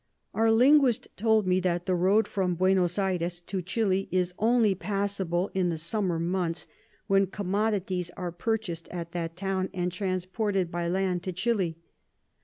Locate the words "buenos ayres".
2.55-3.39